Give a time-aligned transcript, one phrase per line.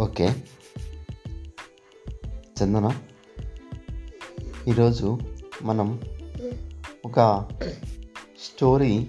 [0.00, 0.34] Okay.
[2.62, 2.92] చందన
[4.68, 5.18] ఈరోజు
[5.62, 6.00] మనం
[7.04, 7.48] ఒక
[8.44, 9.08] స్టోరీ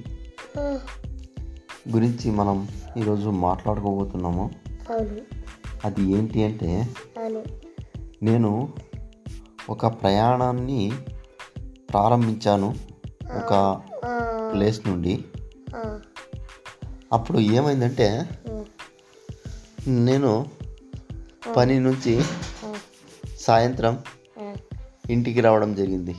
[1.89, 2.67] గురించి మనం
[2.97, 4.51] ఈరోజు మాట్లాడుకోబోతున్నాము.
[5.83, 6.93] అది ఏంటి అంటే
[8.23, 8.73] నేను
[9.69, 10.91] ఒక ప్రయాణాన్ని
[11.91, 12.75] ప్రారంభించాను
[13.35, 13.81] ఒక
[14.53, 15.25] ప్లేస్ నుండి.
[17.13, 18.29] అప్పుడు ఏమైందంటే
[19.87, 20.45] నేను
[21.57, 22.23] పని నుంచి
[23.39, 23.99] సాయంత్రం
[25.09, 26.15] ఇంటికి రావడం జరిగింది.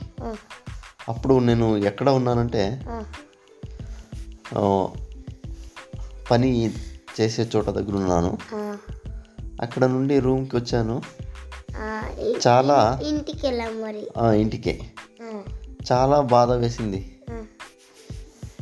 [1.09, 2.81] అప్పుడు నేను ఎక్కడ ఉన్నానంటే
[6.31, 6.73] పని
[7.21, 8.37] చేసే చోట దగ్గర ఉన్నాను.
[9.61, 11.01] అక్కడ నుండి రూమ్కి వచ్చాను.
[12.47, 14.07] చాలా ఇంటికి మరి.
[14.39, 14.81] ఇంటికే.
[15.91, 17.17] చాలా బాధ వేసింది.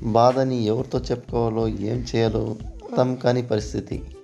[0.04, 4.15] బాధని ఎవరితో చెప్పుకోవాలో ఏం చేయాలో అర్థం కాని పరిస్థితి.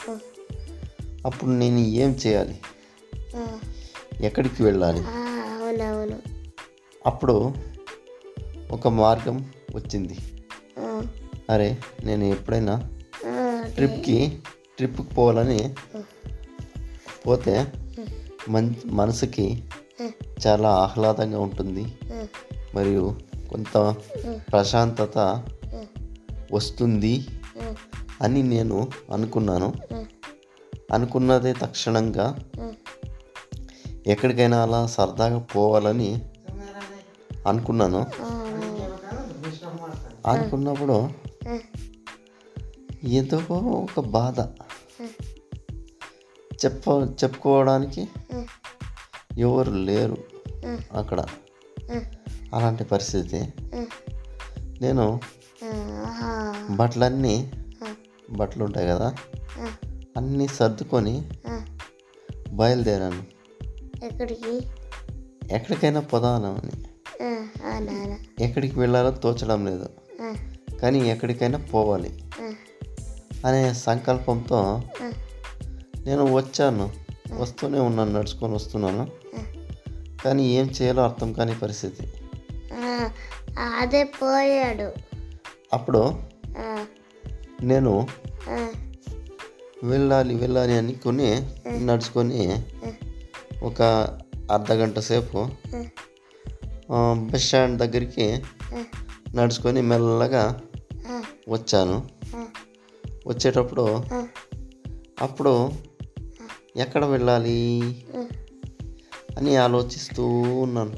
[1.26, 2.62] అప్పుడు నేను ఏం చేయాలి?
[4.22, 5.00] ఎక్కడికి వెళ్ళాలి?
[5.00, 6.20] అవునవును.
[7.06, 7.54] అప్పుడు
[8.72, 10.18] ఒక మార్గం వచ్చింది.
[11.50, 12.90] అరే నేను ఎప్పుడైనా
[13.66, 14.40] ట్రిప్కి
[14.78, 15.76] ట్రిప్కి పోవాలని
[17.28, 17.74] పోతే
[18.50, 19.64] మన్ మనసుకి
[20.48, 21.94] చాలా ఆహ్లాదంగా ఉంటుంది.
[22.76, 23.96] మరియు కొంత
[24.52, 25.18] ప్రశాంతత
[26.54, 27.28] వస్తుంది
[28.22, 29.74] అని నేను అనుకున్నాను.
[30.92, 32.40] అనుకున్నదే తక్షణంగా
[34.08, 36.26] ఎక్కడికైనా అలా సరదాగా పోవాలని
[37.48, 38.06] అనుకున్నాను.
[40.28, 41.10] అనుకున్నప్పుడు
[43.04, 44.40] ఏదో ఒక బాధ.
[46.66, 46.88] చెప్ప
[47.24, 48.10] చెప్పుకోవడానికి
[49.38, 50.18] ఎవరు లేరు
[50.94, 51.26] అక్కడ.
[52.54, 53.54] అలాంటి పరిస్థితి.
[54.82, 55.20] నేను
[56.70, 57.52] బట్టలన్నీ
[58.32, 59.16] బట్టలు ఉంటాయి కదా
[60.22, 61.30] అన్నీ సర్దుకొని.
[62.50, 63.24] బయలుదేరాను.
[64.06, 64.68] ఎక్కడికి?
[65.52, 66.72] ఎక్కడికైనా పోదామని
[68.44, 69.90] ఎక్కడికి వెళ్ళాలో తోచడం లేదు.
[70.82, 72.24] కానీ ఎక్కడికైనా పోవాలి.
[73.46, 74.82] అనే సంకల్పంతో
[76.06, 76.92] నేను వచ్చాను.
[77.34, 79.08] వస్తూనే ఉన్నాను నడుచుకొని వస్తున్నాను.
[80.26, 82.14] కానీ ఏం చేయాలో అర్థం కాని పరిస్థితి.
[83.80, 84.94] అదే పోయాడు.
[85.74, 86.20] అప్పుడు
[87.62, 88.08] నేను
[89.84, 91.30] వెళ్ళాలి వెళ్ళాలి అనుకుని
[91.86, 92.64] నడుచుకొని
[93.64, 93.82] ఒక
[94.52, 95.50] అర్ధ గంట సేపు
[97.14, 98.44] బస్ స్టాండ్ దగ్గరికి
[99.36, 100.62] నడుచుకొని మెల్లగా
[101.50, 102.10] వచ్చాను.
[103.28, 104.04] వచ్చేటప్పుడు
[105.22, 105.72] అప్పుడు
[106.76, 107.60] ఎక్కడ వెళ్ళాలి
[109.38, 110.96] అని ఆలోచిస్తూ ఉన్నాను.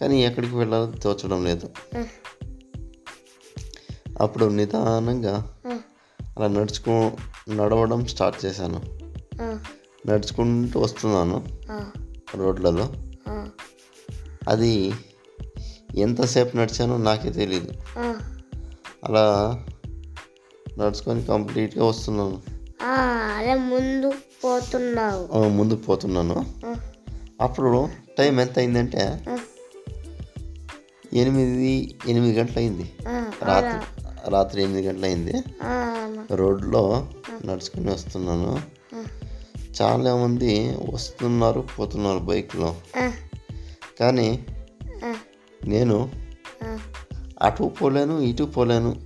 [0.00, 1.70] కానీ ఎక్కడికి వెళ్ళాలో తోచడం లేదు.
[4.20, 5.57] అప్పుడు నిదానంగా
[6.38, 7.12] అలా నడుచుకో
[7.48, 8.82] నడవడం స్టార్ట్ చేశాను.
[10.06, 11.44] నడుచుకుంటూ వస్తున్నాను.
[12.34, 12.92] రోడ్లలో.
[14.48, 14.92] అది
[15.96, 18.14] ఎంతసేపు నడిచానో నాకే తెలియదు ఆ,
[19.04, 19.64] అలా
[20.78, 22.42] నడుచుకొని కంప్లీట్గా వస్తున్నాను.
[23.54, 24.12] ముందు
[24.44, 25.36] పోతున్నావు.
[25.36, 26.46] ఆ, ముందుకు పోతున్నాను.
[27.40, 27.88] అప్పుడు
[28.18, 29.24] టైం ఎంత అయిందంటే
[31.12, 32.92] ఎనిమిది ఎనిమిది గంటలు అయింది
[33.42, 34.07] రాత్రి.
[34.28, 35.94] రాత్రి ఎనిమిది గంటలు అయింది ఆ,
[36.32, 37.08] రోడ్లో
[37.44, 38.62] నడుచుకుని వస్తున్నాను.
[39.82, 42.76] చాలామంది వస్తున్నారు పోతున్నారు బైక్లో.
[44.00, 44.46] కానీ
[45.66, 46.10] నేను
[47.42, 48.96] అటు పోలేను ఇటు పోలేను.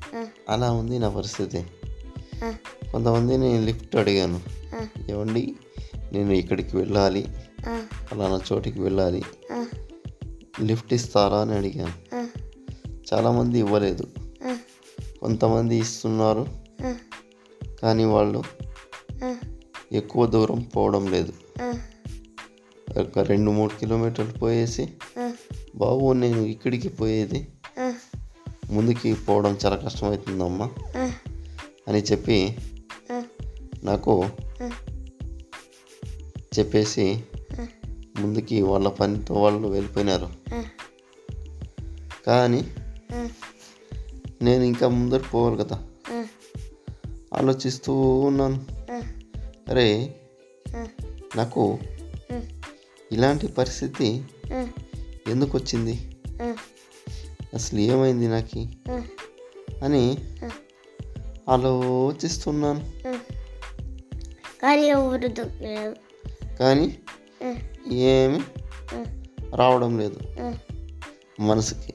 [0.49, 1.67] అలా ఉంది నా పరిస్థితి.
[2.45, 2.55] ఆ,
[2.93, 4.41] కొంతమందిని లిఫ్ట్ అడిగాను.
[5.11, 5.57] ఏమండి
[6.13, 7.27] నేను ఇక్కడికి వెళ్ళాలి.
[7.69, 9.23] ఆ, ఫలానా చోటికి వెళ్ళాలి.
[10.61, 11.39] లిఫ్ట్ ఇస్తారా?
[11.39, 12.13] అని అడిగాను.
[13.15, 14.07] చాలామంది ఇవ్వలేదు.
[15.23, 16.47] కొంతమంది ఇస్తున్నారు.
[17.83, 18.43] కానీ వాళ్ళు
[19.93, 21.33] ఎక్కువ దూరం పోవడం లేదు.
[23.01, 24.93] ఒక రెండు మూడు కిలోమీటర్లు పోయేసి
[25.75, 27.49] బాబు నేను ఇక్కడికి పోయేది.
[28.71, 30.71] ముందుకి పోవడం చాలా కష్టమవుతుందమ్మా.
[31.89, 32.59] అని చెప్పి
[33.85, 34.27] నాకు
[36.59, 37.25] చెప్పేసి
[38.21, 40.29] ముందుకి వాళ్ళ పనితో వాళ్ళు వెళ్ళిపోయినారు.
[42.27, 42.65] కానీ
[44.53, 45.89] నేను ఇంకా ముందర పోవాలి కదా.
[47.35, 48.67] ఆలోచిస్తూ ఉన్నాను.
[49.69, 50.15] అరే
[51.37, 51.79] నాకు
[53.13, 54.25] ఇలాంటి పరిస్థితి
[55.29, 56.17] ఎందుకు వచ్చింది?
[57.55, 58.67] అసలు ఏమైంది నాకు?
[59.85, 60.19] అని.
[61.49, 62.91] ఆలోచిస్తున్నాను.
[64.63, 65.97] కానీ ఎవరు దొరకలేదు.
[66.61, 66.99] కానీ
[67.93, 68.41] ఏమి
[69.57, 70.21] రావడం లేదు.
[71.41, 71.92] మనసుకి.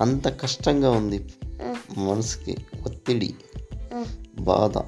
[0.00, 1.34] అంత కష్టంగా ఉంది.
[1.98, 2.56] మనసుకి
[2.86, 3.34] ఒత్తిడి
[4.40, 4.78] బాధ.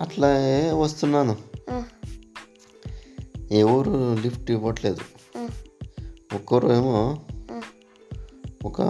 [0.00, 0.28] అట్లా
[0.74, 1.36] వస్తున్నాను.
[3.50, 5.00] ఎవరు లిఫ్ట్ ఇవ్వట్లేదు.
[6.34, 7.20] ఒక్కరు ఏమో
[8.64, 8.80] ఒక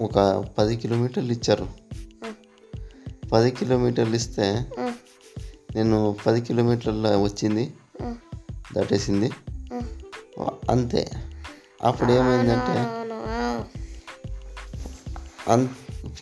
[0.00, 1.68] ఒక పది కిలోమీటర్లు ఇచ్చారు.
[3.32, 4.66] పది కిలోమీటర్లు ఇస్తే
[5.74, 7.74] నేను పది కిలోమీటర్ల వచ్చింది.
[8.76, 9.30] దాటేసింది.
[10.70, 11.10] అంతే.
[11.84, 12.80] అప్పుడు ఏమైందంటే
[15.52, 15.68] అన్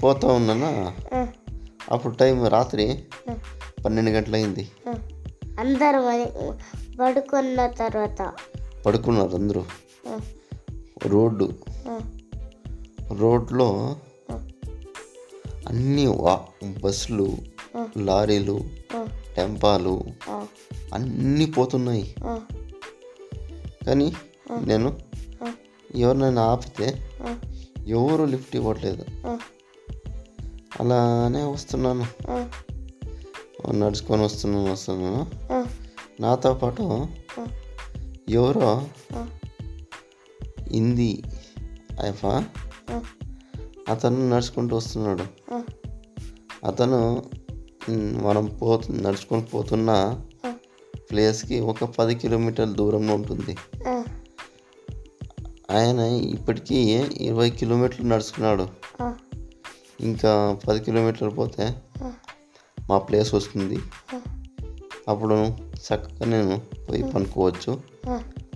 [0.04, 0.96] పోతా ఉన్నానా?
[1.92, 3.04] అప్పుడు టైం రాత్రి
[3.84, 4.70] పన్నెండు గంటలైంది.
[4.88, 4.92] ఆ.
[5.58, 6.58] అందరు
[7.00, 8.32] పడుకున్న తర్వాత.
[8.86, 9.64] పడుకున్నారు అందరూ.
[11.06, 11.52] రోడ్డు.
[13.12, 13.96] రోడ్లో
[15.68, 16.44] అన్ని వా
[16.84, 17.36] బస్సులు.
[17.98, 18.60] లారీలు
[19.36, 20.04] టెంపాలు
[20.94, 22.14] అన్నీ పోతున్నాయి.
[23.86, 24.12] కానీ
[24.60, 24.98] నేను
[25.96, 27.02] ఎవరినైనా ఆపితే
[27.86, 29.04] ఎవరు లిఫ్ట్ ఇవ్వట్లేదు.
[30.80, 32.06] అలానే వస్తున్నాను.
[33.72, 35.26] నడుచుకొని వస్తున్నాను వస్తున్నాను.
[36.22, 37.06] నాతో పాటు
[38.28, 38.86] ఎవరో
[40.68, 41.22] హిందీ
[42.06, 42.42] ఆ,
[43.88, 45.54] అతను నడుచుకుంటూ వస్తున్నాడు.
[46.64, 47.22] అతను
[48.22, 50.20] మనం పో నడుచుకొని పోతున్న
[51.10, 53.56] ప్లేస్కి ఒక పది కిలోమీటర్ల దూరంలో ఉంటుంది.
[55.70, 56.74] ఆయన ఇప్పటికీ
[57.20, 58.68] ఇరవై కిలోమీటర్లు నడుచుకున్నాడు
[60.00, 61.74] ఇంకా పది కిలోమీటర్లు పోతే
[62.90, 63.78] మా ప్లేస్ వస్తుంది.
[65.08, 65.34] అప్పుడు
[65.76, 67.80] చక్కగా నేను పోయి పనుకోవచ్చు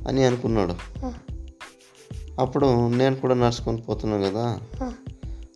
[0.09, 0.75] అని అనుకున్నాడు.
[2.41, 4.61] అప్పుడు నేను కూడా నడుచుకొని పోతున్నాను కదా.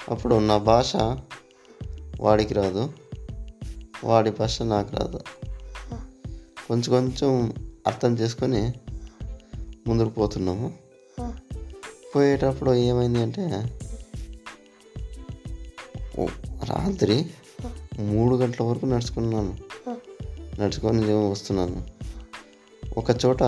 [0.09, 0.97] అప్పుడు నా భాష
[2.21, 2.93] వాడికి రాదు.
[4.05, 5.21] వాడి భాష నాకు రాదు.
[6.69, 7.55] కొంచెం కొంచెం
[7.87, 8.73] అర్థం చేసుకొని
[9.87, 10.84] ముందుకు పోతున్నాము.
[12.15, 13.47] పోయేటప్పుడు ఏమైంది అంటే
[16.65, 17.27] రాత్రి
[17.99, 19.59] మూడు గంటల వరకు నడుచుకున్నాను.
[20.61, 21.87] నడుచుకొని వస్తున్నాను.
[22.99, 23.43] ఒక చోట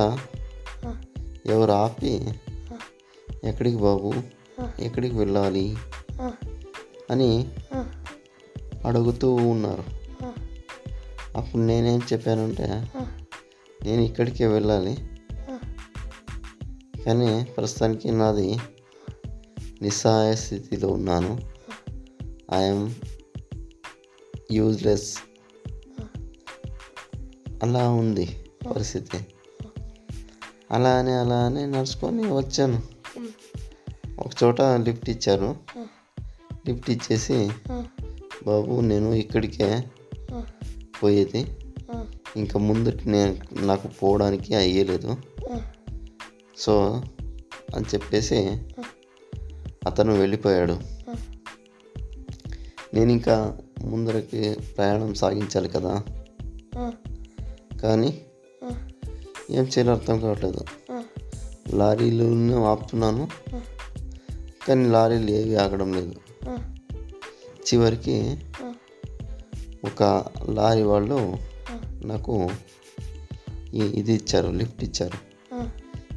[1.46, 2.34] ఎవరు ఆపి
[3.44, 4.14] ఎక్కడికి బాబు?
[4.80, 5.76] ఎక్కడికి వెళ్ళాలి?
[7.10, 7.50] అని
[8.84, 9.84] అడుగుతూ ఉన్నారు.
[11.36, 12.84] అప్పుడు నేనేం చెప్పానంటే
[13.84, 14.98] నేను ఇక్కడికే వెళ్ళాలి.
[17.06, 18.56] కానీ ప్రస్తుతానికి నాది
[19.82, 21.40] నిస్సహాయ స్థితిలో ఉన్నాను.
[22.54, 22.94] ఐఎమ్
[24.52, 25.18] యూజ్లెస్
[27.62, 28.36] అలా ఉంది
[28.74, 29.26] పరిస్థితి.
[30.70, 32.82] అలానే అలానే నడుచుకొని వచ్చాను.
[34.18, 35.56] ఒక చోట లిఫ్ట్ ఇచ్చారు.
[36.68, 37.50] లిఫ్ట్ ఇచ్చేసి
[38.46, 39.84] బాబు నేను ఇక్కడికే
[41.02, 41.46] పోయేది.
[42.36, 45.16] ఇంకా ముందు నేను నాకు పోవడానికి అయ్యలేదు.
[46.58, 47.02] సో
[47.74, 48.36] అని చెప్పేసి
[49.86, 50.80] అతను వెళ్ళిపోయాడు.
[52.94, 56.02] నేను ఇంకా ముందరకి ప్రయాణం సాగించాలి కదా.
[57.82, 58.22] కానీ
[59.50, 60.64] ఏం చేయాలో అర్థం కావట్లేదు.
[61.74, 63.28] లారీలు ఆపుతున్నాను.
[64.68, 66.14] కానీ లారీలు ఏవి ఆగడం లేదు.
[67.56, 68.36] చివరికి
[69.84, 71.36] ఒక లారీ వాళ్ళు
[72.04, 72.48] నాకు
[73.74, 75.35] ఇది ఇచ్చారు లిఫ్ట్ ఇచ్చారు.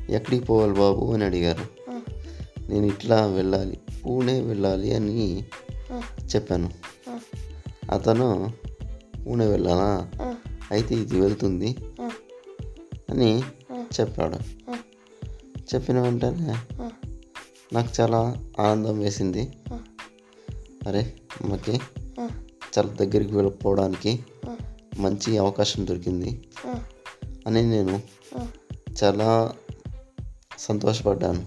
[0.10, 1.66] ఎక్కడికి పోవాలి బాబు అని అడిగారు.
[2.70, 5.44] నేను ఇట్లా వెళ్ళాలి పూణే వెళ్ళాలి అని
[6.36, 6.70] చెప్పాను.
[7.92, 8.54] అతను
[9.26, 10.12] పూణే వెళ్ళాలా?
[10.72, 11.78] అయితే ఇది వెళ్తుంది
[13.10, 13.42] అని
[14.00, 14.38] చెప్పాడు.
[15.74, 16.54] చెప్పిన వెంటనే
[17.74, 18.20] నాకు చాలా
[18.60, 19.44] ఆనందం వేసింది.
[20.88, 21.14] అరే
[21.46, 21.80] మాకి
[22.78, 24.12] చాలా దగ్గరికి వెళ్ళిపోవడానికి
[24.98, 26.30] మంచి అవకాశం దొరికింది
[27.48, 28.02] అని నేను
[29.04, 29.54] చాలా
[30.60, 31.46] సంతోషపడ్డాను.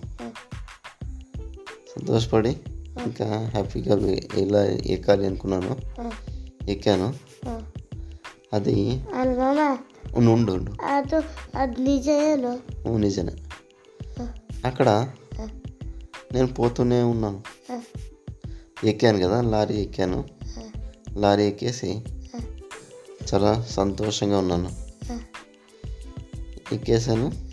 [1.96, 2.56] సంతోషపడి
[3.04, 5.76] ఇంకా హ్యాపీగా ఎలా ఎక్కాలి అనుకున్నాను
[6.70, 7.14] ఎక్కాను.
[8.52, 9.02] అది
[10.14, 10.72] ఉండు ఉండు
[12.96, 13.32] నిజమే.
[14.64, 15.08] అక్కడ
[16.32, 17.42] నేను పోతూనే ఉన్నాను.
[18.86, 20.24] ఎక్కాను కదా లారీ ఎక్కాను.
[21.12, 22.02] లారీ ఎక్కేసి
[23.34, 24.70] చాలా సంతోషంగా ఉన్నాను.
[26.74, 27.51] ఎక్కేసాను.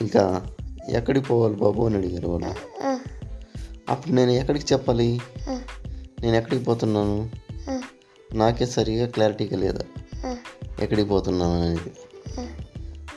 [0.00, 0.46] ఇంకా
[0.88, 2.48] ఎక్కడికి పోవాలి బాబు అని అడిగారు వాళ్ళు
[3.88, 5.20] అప్పుడు నేను ఎక్కడికి చెప్పాలి?
[6.22, 7.30] నేను ఎక్కడికి పోతున్నాను?
[8.34, 9.84] నాకే సరిగా క్లారిటీగా లేదు.
[10.80, 11.92] ఎక్కడికి పోతున్నాను అనేది.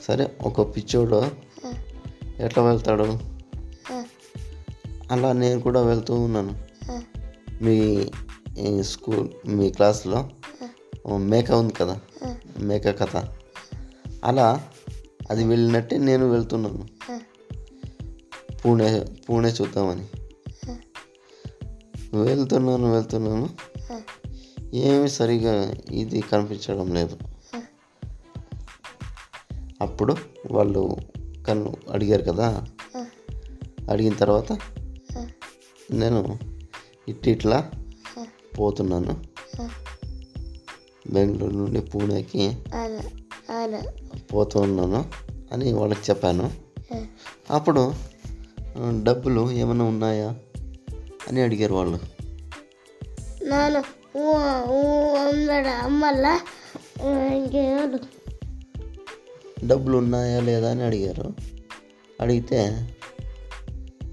[0.01, 1.31] సరే ఒక పిచ్చోడు
[2.39, 3.19] ఎట్లా వెళ్తాడు?
[5.11, 6.57] అలా నేను కూడా వెళ్తూ ఉన్నాను.
[7.61, 8.07] మీ
[8.81, 10.29] స్కూల్ మీ క్లాస్లో
[11.17, 11.99] మేక ఉంది కదా?
[12.59, 13.23] మేక కథ.
[14.23, 14.67] అలా
[15.31, 16.87] అది వెళ్ళినట్టే నేను వెళ్తున్నాను.
[18.65, 20.07] పూణే పూణే చూద్దామని.
[22.17, 23.49] వెళ్తున్నాను వెళ్తున్నాను.
[24.73, 27.17] ఏమి సరిగా ఇది కనిపించడం లేదు.
[29.81, 30.15] అప్పుడు
[30.51, 30.97] వాళ్ళు
[31.47, 32.65] కన్ను అడిగారు కదా.
[33.89, 34.51] అడిగిన తర్వాత
[35.91, 36.39] నేను
[37.07, 37.71] ఇట్ ఇట్లా
[38.59, 39.23] పోతున్నాను.
[41.13, 42.57] బెంగళూరు నుండి పూణేకి.
[44.31, 45.05] అలా అలా పోతూ ఉన్నాను
[45.51, 46.51] అని వాళ్ళకి చెప్పాను.
[47.51, 47.93] అప్పుడు
[49.03, 50.35] డబ్బులు ఏమైనా ఉన్నాయా?
[51.27, 51.99] అని అడిగారు వాళ్ళు.
[55.69, 56.41] అమ్మల్లా
[59.65, 60.71] డబ్బులు ఉన్నాయా లేదా?
[60.71, 61.33] అని అడిగారు.
[62.21, 62.89] అడిగితే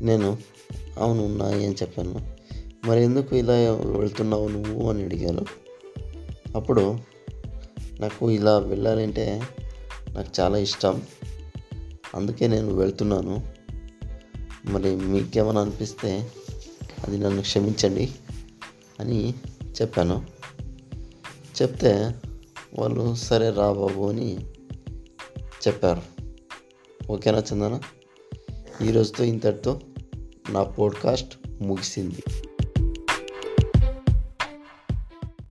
[0.01, 0.39] నేను
[0.99, 2.37] అవును ఉన్నాయి అని చెప్పాను.
[2.85, 3.55] మరి ఎందుకు ఇలా
[3.99, 4.91] వెళ్తున్నావు నువ్వు?
[4.91, 5.47] అని అడిగారు.
[6.57, 6.99] అప్పుడు
[8.01, 9.43] నాకు ఇలా వెళ్ళాలంటే
[10.19, 11.03] నాకు చాలా ఇష్టం.
[12.15, 13.47] అందుకే నేను వెళ్తున్నాను.
[14.65, 16.33] మరి మీకేమైనా అనిపిస్తే
[17.05, 18.15] అది నన్ను క్షమించండి
[19.01, 19.35] అని
[19.83, 20.27] చెప్పాను.
[21.63, 22.15] చెప్తే
[22.79, 24.39] వాళ్ళు సరే రా బాబు అని
[25.69, 26.03] చెప్పారు.
[27.13, 27.81] ఓకేనా చందన?
[28.85, 29.81] ఈరోజుతో ఇంతటితో
[30.51, 32.23] నా పోడ్కాస్ట్ ముగిసింది.